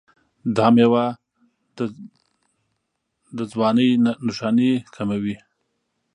[0.55, 1.05] دا میوه
[3.37, 3.89] د ځوانۍ
[4.25, 5.35] نښانې کموي.